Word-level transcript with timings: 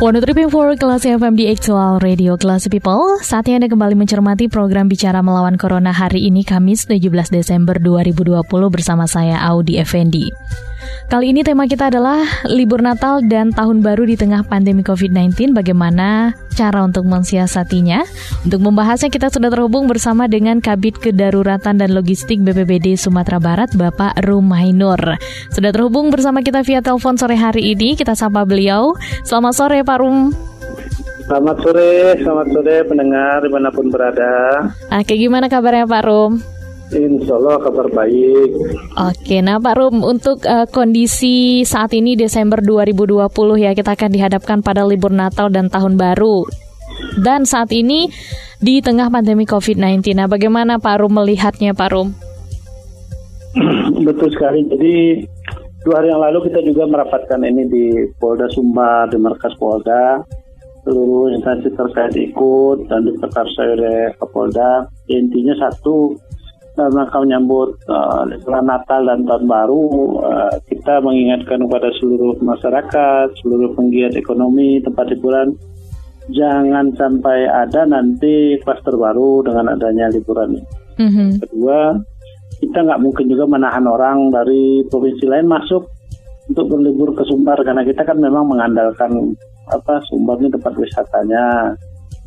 One 0.00 0.16
for 0.48 0.72
Kelas 0.80 1.04
FM 1.04 1.36
di 1.36 1.44
Actual 1.52 2.00
Radio 2.00 2.40
Kelas 2.40 2.72
People 2.72 3.20
Saatnya 3.20 3.60
Anda 3.60 3.68
kembali 3.68 4.00
mencermati 4.00 4.48
program 4.48 4.88
Bicara 4.88 5.20
Melawan 5.20 5.60
Corona 5.60 5.92
hari 5.92 6.24
ini 6.24 6.40
Kamis 6.40 6.88
17 6.88 7.28
Desember 7.28 7.76
2020 7.76 8.40
bersama 8.72 9.04
saya 9.04 9.36
Audi 9.44 9.76
Effendi 9.76 10.32
Kali 11.10 11.34
ini 11.34 11.42
tema 11.42 11.66
kita 11.66 11.90
adalah 11.90 12.22
libur 12.46 12.86
Natal 12.86 13.18
dan 13.26 13.50
Tahun 13.50 13.82
Baru 13.82 14.06
di 14.06 14.14
tengah 14.14 14.46
pandemi 14.46 14.86
COVID-19. 14.86 15.50
Bagaimana 15.50 16.38
cara 16.54 16.86
untuk 16.86 17.02
mensiasatinya? 17.02 18.06
Untuk 18.46 18.62
membahasnya 18.62 19.10
kita 19.10 19.26
sudah 19.26 19.50
terhubung 19.50 19.90
bersama 19.90 20.30
dengan 20.30 20.62
Kabit 20.62 21.02
Kedaruratan 21.02 21.82
dan 21.82 21.90
Logistik 21.90 22.38
BPBD 22.46 22.94
Sumatera 22.94 23.42
Barat, 23.42 23.74
Bapak 23.74 24.22
Rumainur. 24.22 25.18
Sudah 25.50 25.74
terhubung 25.74 26.14
bersama 26.14 26.46
kita 26.46 26.62
via 26.62 26.78
telepon 26.78 27.18
sore 27.18 27.34
hari 27.34 27.74
ini. 27.74 27.98
Kita 27.98 28.14
sapa 28.14 28.46
beliau. 28.46 28.94
Selamat 29.26 29.58
sore 29.58 29.82
Rum. 29.98 30.18
Selamat 31.26 31.56
sore, 31.62 32.18
selamat 32.18 32.46
sore 32.54 32.76
pendengar 32.86 33.42
di 33.42 33.50
mana 33.50 33.68
pun 33.70 33.86
berada. 33.90 34.66
Oke, 34.94 35.14
gimana 35.14 35.46
kabarnya 35.46 35.86
Pak 35.86 36.02
Rum? 36.06 36.32
Insya 36.90 37.38
Allah 37.38 37.62
kabar 37.62 37.86
baik. 37.86 38.50
Oke, 38.98 39.38
nah 39.38 39.62
Pak 39.62 39.74
Rum, 39.78 40.02
untuk 40.02 40.42
uh, 40.42 40.66
kondisi 40.66 41.62
saat 41.62 41.94
ini 41.94 42.18
Desember 42.18 42.58
2020 42.58 43.30
ya, 43.62 43.70
kita 43.78 43.94
akan 43.94 44.10
dihadapkan 44.10 44.58
pada 44.58 44.82
libur 44.82 45.14
Natal 45.14 45.54
dan 45.54 45.70
Tahun 45.70 45.94
Baru. 45.94 46.50
Dan 47.22 47.46
saat 47.46 47.70
ini 47.70 48.10
di 48.58 48.82
tengah 48.82 49.06
pandemi 49.06 49.46
COVID-19, 49.46 50.18
nah 50.18 50.26
bagaimana 50.26 50.82
Pak 50.82 51.06
Rum 51.06 51.14
melihatnya 51.14 51.78
Pak 51.78 51.88
Rum? 51.94 52.10
Betul 54.10 54.34
sekali, 54.34 54.66
jadi 54.66 54.94
dua 55.84 55.94
hari 56.00 56.08
yang 56.12 56.20
lalu 56.20 56.48
kita 56.50 56.60
juga 56.64 56.84
merapatkan 56.84 57.40
ini 57.44 57.62
di 57.68 57.84
Polda 58.20 58.46
Sumbar, 58.52 59.08
di 59.08 59.16
markas 59.16 59.56
Polda, 59.56 60.20
seluruh 60.84 61.32
instansi 61.32 61.68
terkait 61.72 62.14
ikut 62.16 62.88
dan 62.88 63.04
diperkarsai 63.04 63.68
oleh 63.76 63.98
Kapolda. 64.16 64.88
Intinya 65.08 65.56
satu, 65.56 66.16
dalam 66.76 66.96
rangka 66.96 67.18
menyambut 67.20 67.76
uh, 67.88 68.24
Natal 68.64 69.04
dan 69.04 69.28
Tahun 69.28 69.44
Baru, 69.44 69.84
uh, 70.24 70.54
kita 70.68 71.04
mengingatkan 71.04 71.64
kepada 71.68 71.88
seluruh 72.00 72.36
masyarakat, 72.40 73.26
seluruh 73.44 73.72
penggiat 73.76 74.16
ekonomi, 74.16 74.80
tempat 74.80 75.12
hiburan, 75.12 75.56
jangan 76.32 76.92
sampai 76.96 77.48
ada 77.48 77.84
nanti 77.84 78.56
kluster 78.64 78.94
baru 78.96 79.44
dengan 79.44 79.76
adanya 79.76 80.08
liburan 80.12 80.56
ini. 80.56 80.64
Mm-hmm. 81.00 81.28
Kedua, 81.40 81.96
kita 82.60 82.78
nggak 82.84 83.00
mungkin 83.00 83.26
juga 83.26 83.44
menahan 83.48 83.84
orang 83.88 84.28
dari 84.28 84.84
provinsi 84.86 85.24
lain 85.24 85.48
masuk 85.48 85.88
untuk 86.50 86.66
berlibur 86.66 87.16
ke 87.16 87.24
Sumbar 87.24 87.56
karena 87.64 87.80
kita 87.86 88.04
kan 88.04 88.20
memang 88.20 88.44
mengandalkan 88.46 89.34
apa 89.70 90.02
Sumbar 90.06 90.36
ini 90.38 90.52
tempat 90.52 90.76
wisatanya 90.76 91.74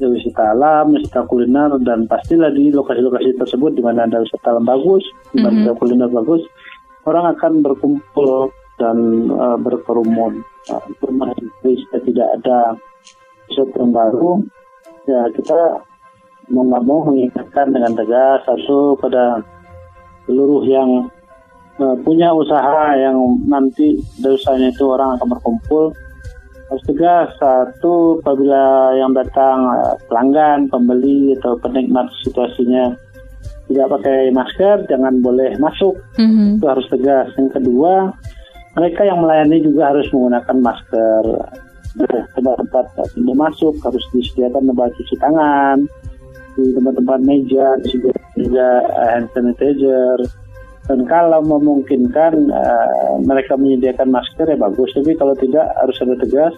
ya 0.01 0.07
wisata 0.09 0.57
alam, 0.57 0.97
wisata 0.97 1.21
kuliner 1.29 1.77
dan 1.85 2.09
pastilah 2.09 2.49
di 2.49 2.73
lokasi-lokasi 2.73 3.37
tersebut 3.37 3.77
di 3.77 3.81
mana 3.85 4.09
ada 4.09 4.25
wisata 4.25 4.57
alam 4.57 4.65
bagus, 4.65 5.05
di 5.31 5.39
mana 5.43 5.53
mm 5.53 5.65
-hmm. 5.69 5.77
kuliner 5.77 6.09
bagus, 6.09 6.41
orang 7.05 7.29
akan 7.37 7.61
berkumpul 7.61 8.49
dan 8.81 9.29
uh, 9.29 9.57
berkerumun. 9.61 10.41
Nah, 10.71 10.81
jika 11.61 11.97
tidak 12.01 12.27
ada 12.41 12.73
sesuatu 13.51 13.75
yang 13.77 13.93
baru, 13.93 14.29
ya 15.05 15.21
kita 15.35 15.83
mau 16.51 16.63
nggak 16.67 16.83
mau 16.83 16.99
mengingatkan 17.07 17.67
dengan 17.71 17.93
tegas 17.95 18.43
satu 18.43 18.97
pada 18.99 19.39
seluruh 20.25 20.63
yang 20.67 20.89
uh, 21.79 21.95
punya 22.01 22.31
usaha 22.31 22.95
yang 22.95 23.17
nanti 23.47 23.99
dari 24.19 24.35
usahanya 24.35 24.69
itu 24.71 24.85
orang 24.87 25.17
akan 25.17 25.27
berkumpul 25.37 25.93
harus 26.71 26.83
tegas 26.89 27.29
satu 27.37 28.17
apabila 28.23 28.95
yang 28.97 29.13
datang 29.13 29.61
eh, 29.77 29.93
pelanggan, 30.09 30.65
pembeli 30.73 31.37
atau 31.37 31.53
penikmat 31.61 32.09
situasinya 32.25 32.97
tidak 33.69 33.93
pakai 33.99 34.33
masker 34.33 34.89
jangan 34.89 35.21
boleh 35.21 35.53
masuk 35.61 35.93
mm-hmm. 36.17 36.57
itu 36.57 36.65
harus 36.65 36.87
tegas. 36.89 37.29
Yang 37.37 37.61
kedua 37.61 38.09
mereka 38.73 39.05
yang 39.05 39.21
melayani 39.21 39.61
juga 39.61 39.93
harus 39.93 40.09
menggunakan 40.09 40.57
masker 40.65 41.23
tempat-tempat 42.33 42.85
pintu 43.13 43.33
masuk 43.37 43.73
harus 43.85 44.01
disediakan 44.09 44.65
tempat 44.73 44.89
cuci 44.97 45.15
tangan 45.21 45.77
di 46.57 46.73
tempat-tempat 46.73 47.19
meja 47.21 47.77
juga, 47.85 48.13
juga 48.43 48.67
eh, 48.83 49.09
hand 49.15 49.29
sanitizer. 49.31 50.19
Dan 50.83 51.07
kalau 51.07 51.39
memungkinkan 51.39 52.51
uh, 52.51 53.15
mereka 53.23 53.55
menyediakan 53.55 54.11
masker 54.11 54.51
ya 54.51 54.59
bagus. 54.59 54.91
Tapi 54.91 55.15
kalau 55.15 55.31
tidak 55.39 55.71
harus 55.79 55.95
ada 56.03 56.15
tegas. 56.19 56.53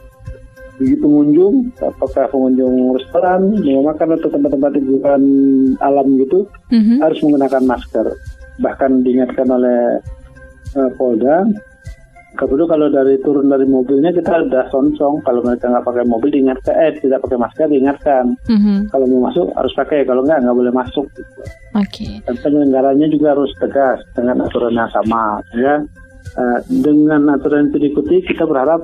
Bagi 0.75 0.97
pengunjung 0.99 1.71
apakah 1.79 2.27
pengunjung 2.33 2.99
restoran 2.99 3.47
mau 3.63 3.95
makan 3.95 4.19
atau 4.19 4.27
tempat-tempat 4.27 4.75
hiburan 4.75 5.23
alam 5.79 6.19
gitu 6.19 6.51
mm-hmm. 6.67 6.99
harus 6.99 7.21
menggunakan 7.23 7.63
masker. 7.63 8.05
Bahkan 8.59 8.91
diingatkan 9.07 9.47
oleh 9.55 10.03
uh, 10.75 10.89
Polda 10.99 11.47
kalau 12.35 12.67
kalau 12.67 12.87
dari 12.91 13.15
turun 13.23 13.47
dari 13.47 13.65
mobilnya 13.65 14.11
kita 14.11 14.45
udah 14.45 14.67
sonsong 14.69 15.23
kalau 15.23 15.41
mereka 15.41 15.71
nggak 15.71 15.85
pakai 15.87 16.03
mobil 16.05 16.29
diingatkan 16.31 16.75
eh 16.75 16.91
tidak 16.99 17.23
pakai 17.23 17.37
masker 17.39 17.67
diingatkan 17.71 18.23
mm-hmm. 18.45 18.77
kalau 18.91 19.05
mau 19.09 19.31
masuk 19.31 19.47
harus 19.55 19.73
pakai 19.73 20.03
kalau 20.03 20.21
nggak 20.21 20.43
nggak 20.43 20.55
boleh 20.55 20.73
masuk 20.75 21.05
gitu. 21.15 21.41
Okay. 21.75 22.19
Dan 22.27 22.35
penyelenggaranya 22.39 23.07
juga 23.09 23.33
harus 23.35 23.51
tegas 23.57 23.99
dengan 24.13 24.43
aturan 24.43 24.75
yang 24.75 24.91
sama 24.91 25.39
ya. 25.55 25.75
Uh, 26.35 26.59
dengan 26.67 27.31
aturan 27.31 27.71
itu 27.71 27.79
diikuti 27.79 28.19
kita 28.27 28.43
berharap 28.43 28.83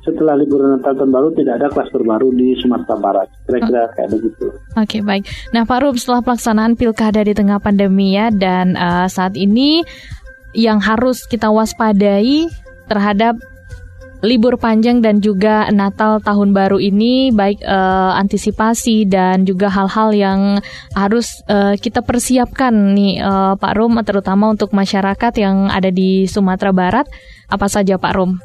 setelah 0.00 0.32
liburan 0.32 0.80
Natal 0.80 0.96
tahun 0.96 1.12
baru 1.12 1.28
tidak 1.36 1.54
ada 1.60 1.68
klaster 1.68 2.00
baru 2.00 2.32
di 2.32 2.56
Sumatera 2.56 2.96
Barat. 2.96 3.28
Kira-kira 3.44 3.92
kayak 3.92 4.10
begitu. 4.16 4.48
Oke, 4.48 4.96
okay, 4.96 5.00
baik. 5.04 5.28
Nah, 5.52 5.68
Pak 5.68 5.78
Rum, 5.84 5.96
setelah 6.00 6.24
pelaksanaan 6.24 6.72
pilkada 6.74 7.20
di 7.20 7.36
tengah 7.36 7.60
pandemi 7.60 8.16
ya 8.16 8.32
dan 8.32 8.80
uh, 8.80 9.06
saat 9.12 9.36
ini 9.36 9.84
yang 10.56 10.82
harus 10.82 11.28
kita 11.28 11.52
waspadai 11.52 12.50
terhadap 12.90 13.38
libur 14.20 14.60
panjang 14.60 15.00
dan 15.00 15.24
juga 15.24 15.68
Natal 15.72 16.20
tahun 16.20 16.52
baru 16.52 16.76
ini 16.76 17.32
baik 17.32 17.64
uh, 17.64 18.12
antisipasi 18.20 19.08
dan 19.08 19.48
juga 19.48 19.72
hal-hal 19.72 20.12
yang 20.12 20.40
harus 20.92 21.40
uh, 21.48 21.72
kita 21.80 22.04
persiapkan 22.04 22.92
nih 22.92 23.24
uh, 23.24 23.56
Pak 23.56 23.72
Rum 23.80 23.96
terutama 24.04 24.52
untuk 24.52 24.76
masyarakat 24.76 25.32
yang 25.40 25.72
ada 25.72 25.88
di 25.88 26.28
Sumatera 26.28 26.72
Barat 26.72 27.08
apa 27.48 27.66
saja 27.72 27.96
Pak 27.96 28.12
Rum? 28.12 28.36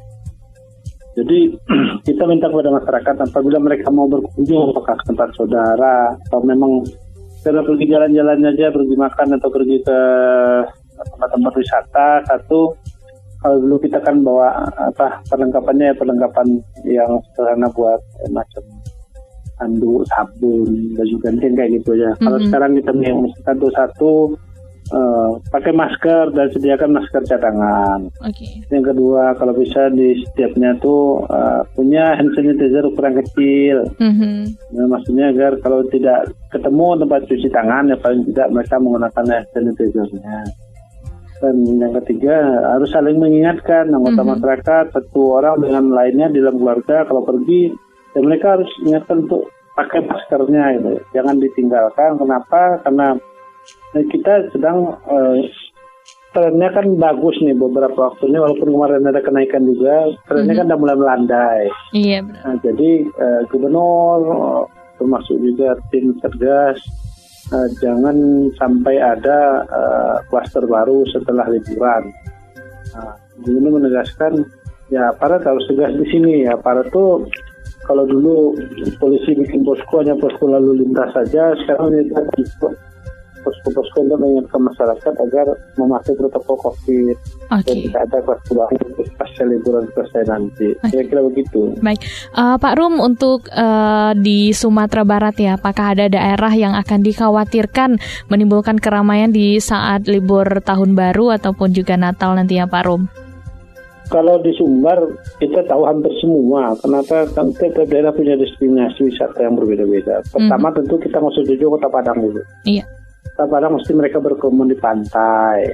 Jadi 1.16 1.52
kita 2.08 2.24
minta 2.28 2.48
kepada 2.48 2.72
masyarakat 2.72 3.16
apabila 3.32 3.60
mereka 3.60 3.92
mau 3.92 4.08
berkunjung 4.08 4.72
apakah 4.72 4.96
ke 5.00 5.04
tempat 5.12 5.30
saudara 5.36 6.16
atau 6.28 6.40
memang 6.44 6.88
karena 7.44 7.62
pergi 7.62 7.86
jalan-jalan 7.86 8.40
aja 8.48 8.74
pergi 8.74 8.96
makan 8.98 9.28
atau 9.38 9.50
pergi 9.54 9.78
ke 9.86 10.00
tempat-tempat 10.96 11.54
wisata 11.54 12.08
satu 12.26 12.74
kalau 13.46 13.62
dulu 13.62 13.78
kita 13.78 14.02
kan 14.02 14.26
bawa 14.26 14.58
apa 14.74 15.22
perlengkapannya 15.30 15.94
perlengkapan 15.94 16.66
yang 16.82 17.22
sederhana 17.30 17.70
buat 17.78 18.02
eh, 18.26 18.32
macam 18.34 18.66
handuk, 19.62 20.02
sabun, 20.10 20.98
baju 20.98 21.16
ganti 21.22 21.46
kayak 21.54 21.72
gitu 21.78 21.94
ya. 21.94 22.10
Mm-hmm. 22.10 22.26
Kalau 22.26 22.40
sekarang 22.42 22.72
kita 22.74 22.92
yang 23.06 23.22
satu 23.46 23.68
satu 23.70 24.12
uh, 24.98 25.30
pakai 25.54 25.72
masker 25.78 26.34
dan 26.34 26.48
sediakan 26.52 26.92
masker 26.98 27.22
cadangan. 27.30 28.10
Okay. 28.34 28.66
Yang 28.74 28.98
kedua 28.98 29.38
kalau 29.38 29.54
bisa 29.54 29.94
di 29.94 30.26
setiapnya 30.26 30.76
tuh 30.82 31.22
uh, 31.30 31.62
punya 31.78 32.18
hand 32.18 32.34
sanitizer 32.34 32.82
ukuran 32.82 33.22
kecil. 33.22 33.86
Mm-hmm. 34.02 34.38
Nah, 34.74 34.88
maksudnya 34.90 35.30
agar 35.32 35.62
kalau 35.62 35.86
tidak 35.94 36.34
ketemu 36.50 36.88
tempat 37.06 37.22
cuci 37.30 37.48
tangan 37.54 37.94
ya 37.94 37.98
paling 38.02 38.26
tidak 38.34 38.48
mereka 38.50 38.76
menggunakan 38.82 39.26
hand 39.30 39.48
sanitizernya. 39.54 40.65
Dan 41.44 41.56
yang 41.80 41.94
ketiga 42.04 42.64
harus 42.76 42.90
saling 42.96 43.20
mengingatkan 43.20 43.92
anggota 43.92 44.24
mm-hmm. 44.24 44.32
masyarakat 44.40 44.86
satu 44.96 45.22
orang 45.36 45.60
dengan 45.60 45.92
lainnya 45.92 46.32
di 46.32 46.40
dalam 46.40 46.58
keluarga 46.60 47.04
kalau 47.04 47.28
pergi 47.28 47.76
dan 48.16 48.22
mereka 48.24 48.56
harus 48.56 48.72
ingatkan 48.88 49.28
untuk 49.28 49.52
pakai 49.76 50.08
maskernya 50.08 50.80
itu 50.80 50.94
jangan 51.12 51.36
ditinggalkan 51.36 52.16
kenapa 52.16 52.80
karena 52.88 53.20
kita 53.92 54.48
sedang 54.56 54.96
uh, 55.04 55.36
trennya 56.32 56.72
kan 56.72 56.96
bagus 56.96 57.36
nih 57.44 57.56
beberapa 57.56 58.12
waktu 58.12 58.32
ini 58.32 58.40
walaupun 58.40 58.72
kemarin 58.72 59.04
ada 59.04 59.20
kenaikan 59.20 59.68
juga 59.68 60.16
trennya 60.32 60.56
mm-hmm. 60.56 60.60
kan 60.64 60.70
udah 60.72 60.80
mulai 60.80 60.96
melandai 60.96 61.64
iya 61.92 62.24
benar. 62.24 62.40
Nah, 62.48 62.56
jadi 62.64 62.92
uh, 63.20 63.42
gubernur 63.52 64.20
termasuk 64.96 65.36
juga 65.44 65.76
tim 65.92 66.16
satgas 66.24 66.80
uh, 67.54 67.68
jangan 67.82 68.18
sampai 68.58 68.96
ada 68.98 69.66
uh, 69.70 70.18
klaster 70.32 70.64
baru 70.66 71.06
setelah 71.12 71.46
liburan. 71.52 72.10
Nah, 72.96 73.14
ini 73.44 73.70
menegaskan 73.70 74.46
ya 74.90 75.12
aparat 75.12 75.44
harus 75.44 75.66
tegas 75.68 75.92
di 75.98 76.06
sini 76.14 76.46
ya 76.46 76.56
aparat 76.56 76.88
tuh 76.94 77.26
kalau 77.86 78.06
dulu 78.06 78.54
polisi 78.98 79.38
bikin 79.38 79.66
posko 79.66 80.02
hanya 80.02 80.18
posko 80.18 80.46
lalu 80.46 80.86
lintas 80.86 81.10
saja 81.14 81.54
sekarang 81.66 81.94
ini 81.94 82.14
posko-posko 83.46 83.98
untuk 84.02 84.18
mengingatkan 84.18 84.62
masyarakat 84.66 85.14
agar 85.22 85.46
mematuhi 85.78 86.18
protokol 86.18 86.58
COVID 86.66 87.16
okay. 87.54 87.62
dan 87.62 87.76
tidak 87.86 88.02
ada 88.10 88.18
kelas 88.26 88.42
untuk 89.06 89.22
pasca 89.22 89.46
liburan 89.46 89.86
selesai 89.94 90.24
nanti. 90.26 90.74
Okay. 90.82 91.06
Kira-kira 91.06 91.22
begitu. 91.30 91.78
Baik, 91.78 92.02
uh, 92.34 92.58
Pak 92.58 92.74
Rum 92.82 92.98
untuk 92.98 93.46
uh, 93.54 94.18
di 94.18 94.50
Sumatera 94.50 95.06
Barat 95.06 95.38
ya, 95.38 95.62
apakah 95.62 95.94
ada 95.94 96.10
daerah 96.10 96.50
yang 96.58 96.74
akan 96.74 97.06
dikhawatirkan 97.06 98.02
menimbulkan 98.34 98.82
keramaian 98.82 99.30
di 99.30 99.62
saat 99.62 100.10
libur 100.10 100.66
tahun 100.66 100.98
baru 100.98 101.38
ataupun 101.38 101.70
juga 101.78 101.94
Natal 101.94 102.34
nanti 102.34 102.58
ya 102.58 102.66
Pak 102.66 102.84
Rum? 102.90 103.06
Kalau 104.06 104.38
di 104.38 104.54
Sumbar 104.54 105.02
kita 105.42 105.66
tahu 105.66 105.82
hampir 105.90 106.14
semua. 106.22 106.78
Kenapa? 106.78 107.26
Kan 107.34 107.50
tiap 107.58 107.90
daerah 107.90 108.14
punya 108.14 108.38
destinasi 108.38 109.02
wisata 109.02 109.42
yang 109.42 109.58
berbeda-beda. 109.58 110.22
Pertama 110.30 110.70
mm 110.70 110.74
-hmm. 110.74 110.78
tentu 110.86 110.96
kita 111.02 111.18
masuk 111.18 111.42
Jojo 111.50 111.74
Kota 111.74 111.90
Padang 111.90 112.22
dulu. 112.22 112.42
Iya. 112.70 112.86
Kota 113.34 113.46
Padang 113.50 113.82
mesti 113.82 113.92
mereka 113.98 114.22
berkerumun 114.22 114.70
di 114.70 114.78
pantai. 114.78 115.74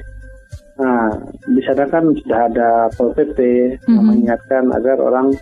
Nah, 0.80 1.12
di 1.44 1.60
sana 1.68 1.84
kan 1.88 2.08
sudah 2.16 2.48
ada 2.48 2.70
Pol 2.96 3.12
PP 3.12 3.38
mm-hmm. 3.38 3.92
yang 3.92 4.04
mengingatkan 4.08 4.64
agar 4.72 4.96
orang 5.04 5.36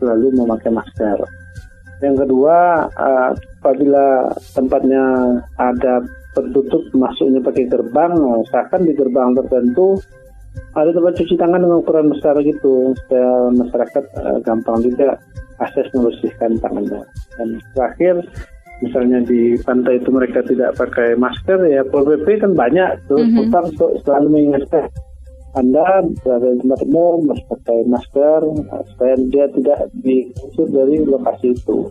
selalu 0.00 0.32
memakai 0.32 0.72
masker. 0.72 1.20
Yang 2.00 2.24
kedua, 2.24 2.88
uh, 2.92 3.30
apabila 3.60 4.32
tempatnya 4.52 5.04
ada 5.56 6.04
tertutup 6.36 6.84
masuknya 6.92 7.40
pakai 7.40 7.64
gerbang, 7.68 8.12
usahakan 8.16 8.84
di 8.84 8.92
gerbang 8.92 9.32
tertentu 9.32 9.96
ada 10.76 10.92
tempat 10.92 11.16
cuci 11.16 11.36
tangan 11.36 11.60
dengan 11.60 11.80
ukuran 11.80 12.12
besar 12.12 12.36
gitu 12.40 12.92
supaya 13.04 13.48
masyarakat 13.52 14.04
uh, 14.20 14.38
gampang 14.44 14.80
juga 14.84 15.16
akses 15.60 15.88
membersihkan 15.92 16.60
tangannya. 16.60 17.00
Dan 17.40 17.60
terakhir 17.72 18.24
misalnya 18.84 19.24
di 19.24 19.56
pantai 19.64 19.96
itu 19.96 20.12
mereka 20.12 20.44
tidak 20.44 20.76
pakai 20.76 21.16
masker 21.16 21.64
ya 21.64 21.80
Pol 21.88 22.04
PP 22.04 22.44
kan 22.44 22.52
banyak 22.52 23.08
tuh 23.08 23.16
mm 23.16 23.32
-hmm. 23.32 23.42
untuk 23.48 23.90
selalu 24.04 24.28
mengingatkan 24.28 24.92
anda 25.56 26.04
berada 26.20 26.52
di 26.52 26.60
tempat 26.60 26.80
umum 26.84 27.32
harus 27.32 27.44
pakai 27.48 27.78
masker 27.88 28.40
supaya 28.92 29.14
dia 29.32 29.48
tidak 29.56 29.88
diusir 30.04 30.68
dari 30.68 31.00
lokasi 31.00 31.56
itu. 31.56 31.88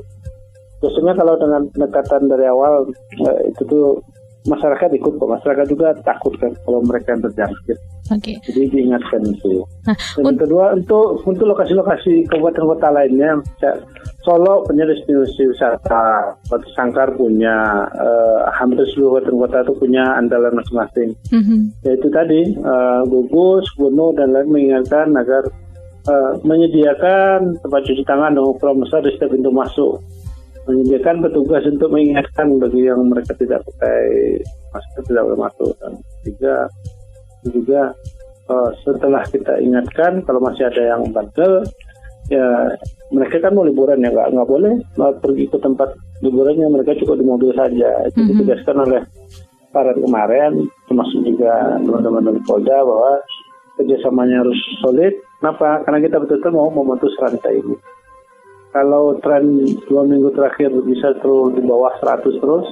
Biasanya 0.85 1.17
kalau 1.17 1.33
dengan 1.41 1.65
pendekatan 1.73 2.29
dari 2.29 2.45
awal 2.45 2.85
eh, 3.25 3.49
itu 3.49 3.65
tuh 3.65 3.97
masyarakat 4.45 4.89
ikut 5.01 5.17
kok 5.17 5.29
masyarakat 5.41 5.65
juga 5.65 5.97
takut 6.05 6.37
kan 6.37 6.53
kalau 6.61 6.85
mereka 6.85 7.17
terjangkit. 7.17 7.77
Oke. 8.13 8.21
Okay. 8.21 8.35
Jadi 8.45 8.61
diingatkan 8.69 9.21
itu. 9.33 9.65
Nah, 9.89 9.97
Dan 9.97 10.37
kedua 10.37 10.77
untuk 10.77 11.25
untuk 11.25 11.45
lokasi-lokasi 11.49 12.29
kabupaten 12.29 12.69
kota 12.69 12.93
lainnya, 12.93 13.41
Solo 14.25 14.65
punya 14.65 14.89
destinasi 14.89 15.53
wisata, 15.53 16.33
Batu 16.49 16.65
Sangkar 16.73 17.13
punya, 17.13 17.85
uh, 17.93 18.49
hampir 18.57 18.81
seluruh 18.89 19.21
kota 19.21 19.61
itu 19.61 19.73
punya 19.77 20.17
andalan 20.17 20.57
masing-masing. 20.57 21.13
Mm-hmm. 21.29 21.61
Yaitu 21.85 22.09
tadi 22.09 22.41
uh, 22.65 23.05
gugus, 23.05 23.69
gunung 23.77 24.17
dan 24.17 24.33
lain 24.33 24.49
mengingatkan 24.49 25.13
agar 25.13 25.45
uh, 26.09 26.33
menyediakan 26.41 27.53
tempat 27.61 27.81
cuci 27.85 28.01
tangan 28.01 28.33
dan 28.33 28.43
ukuran 28.45 28.81
besar 28.81 29.05
di 29.05 29.13
setiap 29.13 29.29
pintu 29.29 29.53
masuk 29.53 30.01
menyediakan 30.65 31.21
petugas 31.21 31.63
untuk 31.69 31.93
mengingatkan 31.93 32.57
bagi 32.57 32.89
yang 32.89 33.05
mereka 33.05 33.37
tidak 33.37 33.61
pakai 33.69 34.01
masker 34.73 35.01
tidak 35.05 35.23
boleh 35.29 35.39
masuk 35.45 35.71
dan 35.77 35.93
tiga 36.25 36.55
juga 37.45 37.81
uh, 38.49 38.69
setelah 38.81 39.21
kita 39.29 39.61
ingatkan 39.61 40.25
kalau 40.25 40.41
masih 40.41 40.65
ada 40.65 40.81
yang 40.97 41.05
bandel 41.13 41.61
ya 42.31 42.73
mereka 43.13 43.37
kan 43.37 43.53
mau 43.53 43.65
liburan 43.65 44.01
ya 44.01 44.09
nggak 44.09 44.33
nggak 44.33 44.49
boleh 44.49 44.73
mau 44.97 45.13
pergi 45.21 45.45
ke 45.45 45.57
tempat 45.61 45.93
liburannya 46.25 46.67
mereka 46.73 46.97
cukup 46.97 47.21
di 47.21 47.25
mobil 47.25 47.51
saja 47.53 47.89
itu 48.09 48.17
mm 48.17 48.23
-hmm. 48.25 48.31
ditegaskan 48.41 48.77
oleh 48.81 49.01
para 49.69 49.91
kemarin 49.93 50.65
termasuk 50.89 51.19
juga 51.21 51.77
teman-teman 51.83 52.33
dari 52.33 52.41
Polda 52.47 52.81
bahwa 52.81 53.13
kerjasamanya 53.77 54.41
harus 54.41 54.59
solid 54.81 55.13
kenapa 55.37 55.83
karena 55.85 55.99
kita 56.01 56.17
betul-betul 56.17 56.51
mau 56.55 56.71
memutus 56.71 57.13
rantai 57.21 57.61
ini 57.61 57.75
kalau 58.75 59.15
tren 59.23 59.63
dua 59.87 60.03
minggu 60.03 60.35
terakhir 60.35 60.67
bisa 60.83 61.15
terus 61.23 61.55
di 61.55 61.63
bawah 61.63 61.95
100 62.03 62.43
terus, 62.43 62.67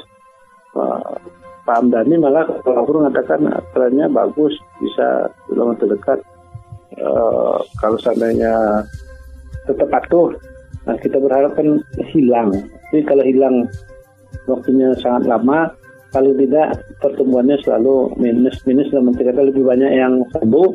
uh, 0.75 1.15
Pak 1.63 1.79
Amdani 1.79 2.19
malah 2.19 2.43
kalau 2.59 2.83
mengatakan 2.83 3.47
trennya 3.71 4.11
bagus, 4.11 4.51
bisa 4.83 5.31
dalam 5.47 5.71
waktu 5.71 5.95
dekat. 5.95 6.19
Uh, 6.99 7.55
kalau 7.79 7.95
seandainya 8.03 8.83
tetap 9.63 9.87
patuh, 9.89 10.35
nah 10.87 10.95
kita 10.99 11.17
berharap 11.19 11.55
kan 11.55 11.79
hilang. 12.11 12.51
Jadi 12.91 13.03
kalau 13.07 13.23
hilang 13.23 13.55
waktunya 14.45 14.91
sangat 14.99 15.29
lama, 15.29 15.71
paling 16.13 16.35
tidak 16.37 16.77
pertumbuhannya 17.01 17.57
selalu 17.65 18.13
minus 18.21 18.61
minus 18.69 18.91
dan 18.93 19.09
kata 19.09 19.41
lebih 19.49 19.65
banyak 19.65 19.91
yang 19.91 20.21
sembuh 20.35 20.69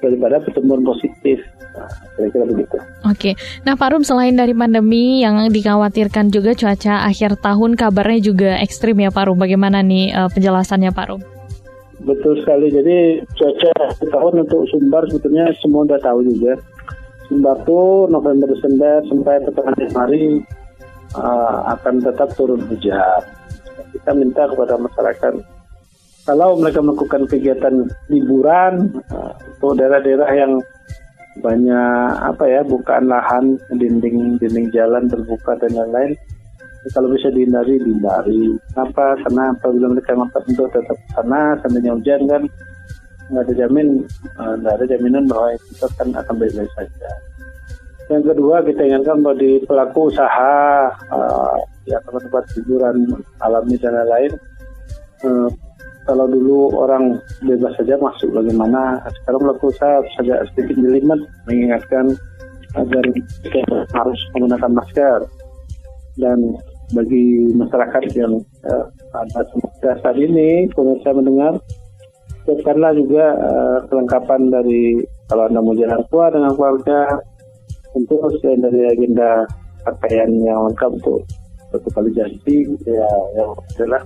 daripada 0.00 0.40
pertumbuhan 0.40 0.86
positif 0.86 1.42
kira-kira 2.16 2.44
begitu. 2.50 2.76
Oke, 3.06 3.30
nah 3.62 3.78
Pak 3.78 3.88
Rum 3.94 4.02
selain 4.04 4.34
dari 4.34 4.52
pandemi 4.52 5.22
yang 5.22 5.48
dikhawatirkan 5.48 6.28
juga 6.28 6.52
cuaca 6.52 7.06
akhir 7.06 7.40
tahun 7.40 7.78
kabarnya 7.78 8.20
juga 8.20 8.50
ekstrim 8.58 8.98
ya 9.00 9.08
Pak 9.14 9.30
Rum. 9.30 9.38
Bagaimana 9.38 9.80
nih 9.80 10.12
uh, 10.12 10.28
penjelasannya 10.28 10.90
Pak 10.90 11.06
Rum? 11.08 11.22
Betul 12.04 12.40
sekali. 12.42 12.72
Jadi 12.72 13.22
cuaca 13.36 13.70
akhir 13.92 14.08
tahun 14.08 14.34
untuk 14.48 14.60
Sumbar 14.72 15.04
sebetulnya 15.08 15.52
semua 15.62 15.86
udah 15.86 16.00
tahu 16.00 16.26
juga. 16.26 16.58
Tuh 17.30 18.10
November 18.10 18.50
Desember 18.50 19.06
sampai 19.06 19.38
pertengahan 19.46 19.78
Januari 19.78 20.42
uh, 21.14 21.70
akan 21.78 22.02
tetap 22.02 22.34
turun 22.34 22.66
hujan. 22.66 23.22
Kita 23.94 24.10
minta 24.18 24.50
kepada 24.50 24.74
masyarakat 24.74 25.34
kalau 26.26 26.58
mereka 26.58 26.84
melakukan 26.84 27.24
kegiatan 27.30 27.86
liburan 28.12 28.92
uh, 29.14 29.32
untuk 29.56 29.78
daerah-daerah 29.78 30.30
yang 30.34 30.52
banyak 31.40 32.10
apa 32.20 32.44
ya 32.44 32.60
bukaan 32.66 33.06
lahan 33.06 33.54
dinding 33.78 34.36
dinding 34.42 34.68
jalan 34.74 35.06
terbuka 35.06 35.54
dan 35.62 35.72
lain-lain 35.78 36.12
kalau 36.90 37.12
bisa 37.14 37.30
dihindari 37.30 37.78
dihindari 37.78 38.58
kenapa 38.74 39.14
karena 39.22 39.54
apabila 39.54 39.86
mereka 39.94 40.18
ngotot 40.18 40.44
untuk 40.50 40.68
tetap 40.74 40.98
sana 41.14 41.54
seandainya 41.62 41.92
hujan 41.96 42.20
kan 42.26 42.42
nggak 43.30 43.44
ada 43.46 43.54
jamin 43.66 43.88
eh, 44.38 44.54
nggak 44.60 44.74
ada 44.76 44.86
jaminan 44.90 45.24
bahwa 45.30 45.54
itu 45.54 45.86
kan 45.96 46.08
akan 46.14 46.34
baik-baik 46.38 46.70
saja. 46.76 47.10
Yang 48.10 48.34
kedua 48.34 48.56
kita 48.66 48.82
ingatkan 48.82 49.22
bahwa 49.22 49.38
di 49.38 49.62
pelaku 49.62 50.10
usaha 50.10 50.90
uh, 51.14 51.56
ya 51.86 51.94
tempat-tempat 52.02 52.42
hiburan 52.58 53.06
alami 53.38 53.78
dan 53.78 53.94
lain-lain 53.94 54.34
uh, 55.22 55.46
kalau 56.10 56.26
dulu 56.26 56.74
orang 56.74 57.22
bebas 57.46 57.70
saja 57.78 57.94
masuk 58.02 58.34
bagaimana? 58.34 58.98
Sekarang 59.22 59.46
pelaku 59.46 59.70
usaha 59.70 60.02
saja 60.18 60.42
sedikit 60.50 60.82
jelimet 60.82 61.22
mengingatkan 61.46 62.10
agar 62.74 63.04
kita 63.46 63.62
harus 63.94 64.18
menggunakan 64.34 64.74
masker. 64.74 65.18
Dan 66.18 66.58
bagi 66.90 67.54
masyarakat 67.54 68.02
yang 68.18 68.42
uh, 68.66 68.84
ada 69.14 69.92
saat 70.02 70.18
ini 70.18 70.66
pemirsa 70.74 71.14
mendengar 71.14 71.62
siapkanlah 72.50 72.90
juga 72.98 73.30
uh, 73.38 73.78
kelengkapan 73.86 74.50
dari 74.50 74.98
kalau 75.30 75.46
anda 75.46 75.62
mau 75.62 75.78
jalan 75.78 76.02
keluar 76.10 76.34
dengan 76.34 76.52
keluarga 76.58 77.00
untuk 77.94 78.18
selain 78.42 78.58
dari 78.66 78.90
agenda 78.90 79.46
pakaian 79.86 80.30
yang 80.42 80.66
lengkap 80.66 80.90
untuk 80.98 81.22
satu 81.70 81.88
kali 81.94 82.10
jadi 82.10 82.56
ya 82.82 83.10
yang 83.38 83.54
adalah 83.78 84.02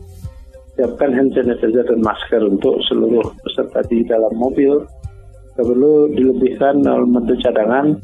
siapkan 0.76 1.10
hand 1.16 1.32
sanitizer 1.32 1.86
dan 1.88 2.00
masker 2.04 2.42
untuk 2.44 2.76
seluruh 2.84 3.24
peserta 3.40 3.80
di 3.88 4.04
dalam 4.04 4.36
mobil. 4.36 4.84
Perlu 5.54 6.10
dilebihkan 6.12 6.82
bentuk 6.82 7.38
cadangan 7.40 7.94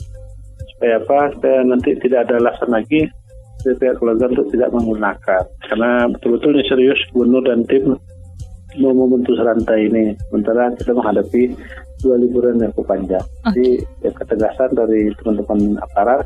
supaya 0.75 1.03
apa? 1.03 1.35
Supaya 1.35 1.59
nanti 1.67 1.99
tidak 1.99 2.31
ada 2.31 2.39
alasan 2.39 2.71
lagi 2.71 3.11
dari 3.67 3.75
pihak 3.77 3.99
keluarga 3.99 4.31
untuk 4.31 4.47
tidak 4.55 4.71
menggunakan. 4.71 5.43
Karena 5.67 6.07
betul-betul 6.15 6.51
ini 6.57 6.65
serius 6.71 7.01
gubernur 7.11 7.43
dan 7.43 7.67
tim 7.67 7.99
mau 8.79 8.95
memutus 8.95 9.39
rantai 9.43 9.91
ini. 9.91 10.15
Sementara 10.31 10.71
kita 10.79 10.95
menghadapi 10.95 11.43
dua 12.01 12.17
liburan 12.21 12.63
yang 12.63 12.71
cukup 12.77 12.97
panjang. 12.97 13.27
Jadi 13.51 13.83
ya, 14.05 14.11
ketegasan 14.15 14.71
dari 14.77 15.11
teman-teman 15.21 15.81
aparat 15.83 16.25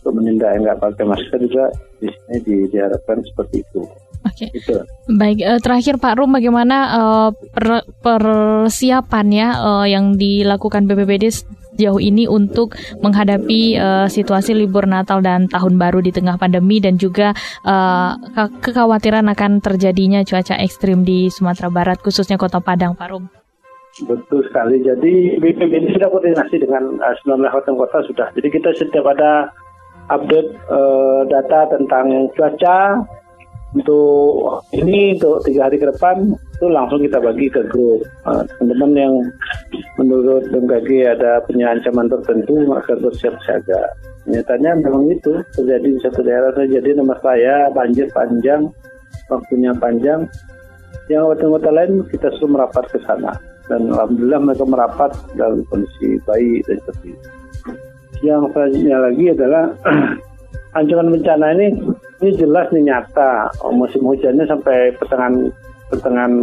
untuk 0.00 0.20
menindak 0.20 0.52
yang 0.56 0.62
nggak 0.68 0.80
pakai 0.80 1.04
masker 1.06 1.38
juga 1.44 1.66
di 2.02 2.08
sini 2.10 2.36
di, 2.44 2.56
diharapkan 2.72 3.18
seperti 3.24 3.62
itu. 3.62 3.82
Oke. 4.24 4.48
Okay. 4.48 4.48
Gitu. 4.56 4.76
Baik, 5.12 5.38
uh, 5.44 5.60
terakhir 5.60 6.00
Pak 6.00 6.16
Rum 6.16 6.32
bagaimana 6.32 6.76
uh, 6.96 7.30
per, 7.32 7.84
persiapan 8.00 9.26
ya 9.32 9.48
uh, 9.60 9.86
yang 9.86 10.16
dilakukan 10.16 10.88
BPBD 10.88 11.28
sejauh 11.74 11.98
ini 11.98 12.30
untuk 12.30 12.78
menghadapi 13.02 13.74
uh, 13.74 14.06
situasi 14.06 14.54
libur 14.54 14.86
Natal 14.86 15.18
dan 15.18 15.50
Tahun 15.50 15.74
Baru 15.74 15.98
di 15.98 16.14
tengah 16.14 16.38
pandemi 16.38 16.78
dan 16.78 16.94
juga 16.96 17.34
uh, 17.66 18.14
kekhawatiran 18.62 19.26
akan 19.34 19.58
terjadinya 19.58 20.22
cuaca 20.22 20.54
ekstrim 20.62 21.02
di 21.02 21.26
Sumatera 21.34 21.68
Barat 21.68 21.98
khususnya 21.98 22.38
Kota 22.38 22.62
Padang, 22.62 22.94
Pak 22.94 23.08
Rum. 23.10 23.26
Betul 24.06 24.42
sekali. 24.50 24.82
Jadi 24.82 25.38
BPBD 25.38 25.94
sudah 25.94 26.10
koordinasi 26.10 26.62
dengan 26.62 26.98
uh, 27.02 27.14
19 27.26 27.42
kabupaten 27.42 27.74
kota 27.78 27.98
sudah. 28.06 28.26
Jadi 28.34 28.48
kita 28.50 28.70
setiap 28.74 29.06
ada 29.10 29.50
update 30.10 30.50
uh, 30.70 31.22
data 31.30 31.70
tentang 31.74 32.30
cuaca 32.34 33.02
untuk 33.74 34.62
ini 34.70 35.18
untuk 35.18 35.42
tiga 35.42 35.66
hari 35.66 35.82
ke 35.82 35.90
depan 35.90 36.30
itu 36.30 36.66
langsung 36.70 37.02
kita 37.02 37.18
bagi 37.18 37.50
ke 37.50 37.66
grup. 37.66 38.06
Uh, 38.22 38.46
teman-teman 38.54 38.90
yang 38.94 39.14
menurut 39.98 40.46
BMKG 40.54 41.18
ada 41.18 41.42
punya 41.42 41.74
ancaman 41.74 42.06
tertentu 42.06 42.54
maka 42.70 42.94
bersiap 42.94 43.34
siaga. 43.42 43.82
Nyatanya 44.30 44.78
memang 44.78 45.10
itu 45.10 45.42
terjadi 45.58 45.88
di 45.90 46.00
satu 46.00 46.22
daerah 46.22 46.54
terjadi 46.54 47.02
nama 47.02 47.18
saya 47.18 47.68
banjir 47.74 48.06
panjang 48.14 48.70
waktunya 49.26 49.74
panjang. 49.74 50.30
Yang 51.10 51.36
kota-kota 51.36 51.70
lain 51.74 51.92
kita 52.08 52.30
suruh 52.38 52.54
merapat 52.54 52.86
ke 52.94 53.02
sana. 53.02 53.34
Dan 53.66 53.90
alhamdulillah 53.90 54.40
mereka 54.40 54.64
merapat 54.64 55.10
dalam 55.34 55.66
kondisi 55.66 56.20
baik 56.24 56.62
dan 56.70 56.78
seperti. 56.84 57.10
Yang 58.22 58.54
selanjutnya 58.54 58.96
lagi 59.02 59.24
adalah 59.34 59.64
ancaman 60.78 61.08
bencana 61.12 61.46
ini 61.58 61.68
ini 62.22 62.30
jelas 62.38 62.70
nih 62.70 62.84
nyata. 62.86 63.50
Musim 63.74 64.06
hujannya 64.06 64.44
sampai 64.46 64.94
pertengahan 64.98 65.50
pertengahan 65.90 66.34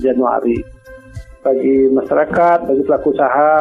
Januari. 0.00 0.56
Bagi 1.44 1.92
masyarakat 1.94 2.58
bagi 2.66 2.82
pelaku 2.82 3.14
usaha 3.14 3.52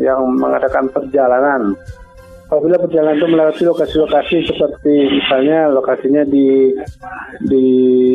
yang 0.00 0.26
mengadakan 0.38 0.90
perjalanan. 0.90 1.76
Apabila 2.48 2.80
perjalanan 2.80 3.20
itu 3.20 3.28
melewati 3.28 3.62
lokasi-lokasi 3.68 4.36
seperti 4.48 5.20
misalnya 5.20 5.68
lokasinya 5.68 6.24
di 6.24 6.72
di 7.44 7.66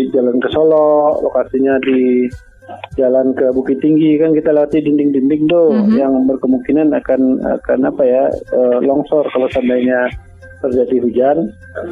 Jalan 0.10 0.42
ke 0.42 0.50
Solo, 0.50 1.22
lokasinya 1.22 1.78
di 1.86 2.26
jalan 2.96 3.34
ke 3.36 3.50
Bukit 3.52 3.82
Tinggi 3.84 4.16
kan 4.22 4.32
kita 4.32 4.56
lewati 4.56 4.80
dinding-dinding 4.84 5.44
tuh 5.50 5.70
mm-hmm. 5.74 5.98
yang 6.00 6.14
berkemungkinan 6.30 6.96
akan 6.96 7.22
akan 7.62 7.80
apa 7.90 8.04
ya 8.06 8.24
uh, 8.56 8.78
longsor 8.80 9.28
kalau 9.34 9.48
seandainya 9.52 10.08
terjadi 10.64 10.96
hujan. 11.04 11.38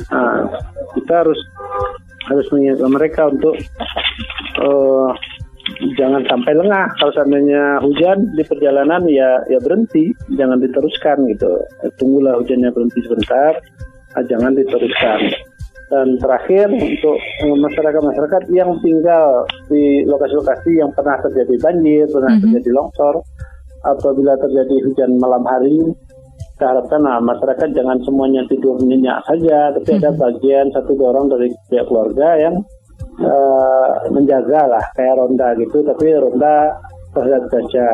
Nah, 0.10 0.48
kita 0.96 1.14
harus 1.28 1.40
harus 2.32 2.48
mengingatkan 2.54 2.92
mereka 2.92 3.22
untuk 3.28 3.56
uh, 4.62 5.12
jangan 5.98 6.22
sampai 6.30 6.54
lengah 6.54 6.86
kalau 7.00 7.12
seandainya 7.16 7.82
hujan 7.82 8.30
di 8.38 8.44
perjalanan 8.46 9.02
ya 9.10 9.42
ya 9.50 9.58
berhenti 9.62 10.14
jangan 10.38 10.62
diteruskan 10.62 11.26
gitu 11.32 11.52
tunggulah 11.98 12.38
hujannya 12.38 12.70
berhenti 12.70 13.02
sebentar 13.02 13.58
nah, 14.14 14.24
jangan 14.30 14.54
diteruskan 14.54 15.20
dan 15.92 16.08
terakhir 16.24 16.72
untuk 16.72 17.20
masyarakat-masyarakat 17.44 18.44
yang 18.56 18.72
tinggal 18.80 19.44
di 19.68 20.08
lokasi-lokasi 20.08 20.80
yang 20.80 20.88
pernah 20.96 21.20
terjadi 21.20 21.60
banjir, 21.60 22.08
pernah 22.08 22.32
mm-hmm. 22.32 22.48
terjadi 22.48 22.70
longsor, 22.72 23.16
apabila 23.84 24.40
terjadi 24.40 24.76
hujan 24.88 25.20
malam 25.20 25.44
hari, 25.44 25.84
kita 26.62 26.78
harapkan 26.78 27.02
nah, 27.02 27.18
masyarakat 27.18 27.74
jangan 27.74 27.98
semuanya 28.06 28.46
tidur 28.46 28.78
nyenyak 28.86 29.18
saja, 29.26 29.74
tapi 29.74 29.98
mm-hmm. 29.98 30.06
ada 30.06 30.12
bagian 30.14 30.70
satu 30.70 30.94
orang 31.02 31.26
dari 31.26 31.50
pihak 31.74 31.90
keluarga 31.90 32.38
yang 32.38 32.62
uh, 33.18 34.06
menjaga 34.14 34.70
lah 34.70 34.86
kayak 34.94 35.18
ronda 35.18 35.58
gitu, 35.58 35.82
tapi 35.82 36.14
ronda 36.14 36.78
terhadap 37.18 37.50
saja. 37.50 37.90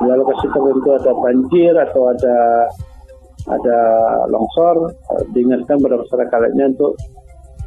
Bila 0.00 0.16
lokasi 0.16 0.48
tertentu 0.48 0.90
ada 0.96 1.12
banjir 1.12 1.76
atau 1.76 2.02
ada 2.08 2.36
ada 3.52 3.78
longsor, 4.32 4.96
uh, 4.96 5.22
diingatkan 5.36 5.76
pada 5.84 6.00
masyarakat 6.00 6.38
lainnya 6.40 6.66
untuk 6.72 6.96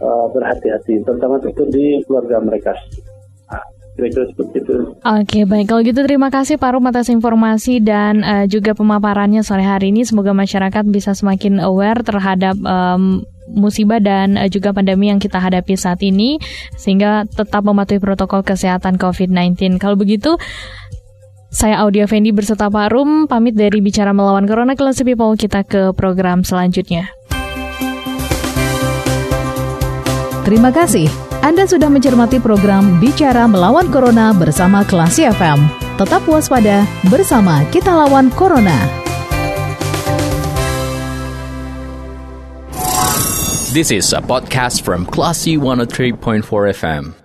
uh, 0.02 0.34
berhati-hati, 0.34 1.06
terutama 1.06 1.38
itu 1.46 1.62
di 1.70 2.02
keluarga 2.10 2.42
mereka. 2.42 2.74
Kira-kira 3.94 4.26
seperti 4.34 4.56
itu. 4.66 4.74
Oke, 5.06 5.40
baik. 5.46 5.70
Kalau 5.70 5.82
gitu 5.86 6.02
terima 6.02 6.34
kasih 6.34 6.58
Pak 6.58 6.74
Rum 6.74 6.90
atas 6.90 7.14
informasi 7.14 7.78
dan 7.78 8.26
uh, 8.26 8.46
juga 8.50 8.74
pemaparannya 8.74 9.46
sore 9.46 9.62
hari 9.62 9.94
ini. 9.94 10.02
Semoga 10.02 10.34
masyarakat 10.34 10.82
bisa 10.90 11.14
semakin 11.14 11.62
aware 11.62 12.02
terhadap 12.02 12.58
um, 12.66 13.22
musibah 13.54 14.02
dan 14.02 14.34
uh, 14.34 14.50
juga 14.50 14.74
pandemi 14.74 15.14
yang 15.14 15.22
kita 15.22 15.38
hadapi 15.38 15.78
saat 15.78 16.02
ini 16.02 16.42
sehingga 16.74 17.30
tetap 17.30 17.62
mematuhi 17.62 18.02
protokol 18.02 18.42
kesehatan 18.42 18.98
COVID-19. 18.98 19.78
Kalau 19.78 19.94
begitu, 19.94 20.42
saya 21.54 21.86
Audio 21.86 22.10
Fendi 22.10 22.34
berserta 22.34 22.74
Pak 22.74 22.90
Rum 22.90 23.30
pamit 23.30 23.54
dari 23.54 23.78
Bicara 23.78 24.10
Melawan 24.10 24.50
Corona 24.50 24.74
Kelas 24.74 25.06
People 25.06 25.38
kita 25.38 25.62
ke 25.62 25.94
program 25.94 26.42
selanjutnya. 26.42 27.14
Terima 30.44 30.74
kasih. 30.74 31.23
Anda 31.44 31.68
sudah 31.68 31.92
mencermati 31.92 32.40
program 32.40 33.04
Bicara 33.04 33.44
Melawan 33.52 33.92
Corona 33.92 34.32
bersama 34.32 34.88
Klasi 34.88 35.28
FM. 35.28 35.60
Tetap 36.00 36.24
waspada, 36.24 36.88
bersama 37.12 37.68
kita 37.68 37.92
lawan 37.92 38.32
Corona. 38.32 38.80
This 43.76 43.92
is 43.92 44.16
a 44.16 44.24
podcast 44.24 44.88
from 44.88 45.04
Classy 45.04 45.60
103.4 45.60 46.48
FM. 46.80 47.23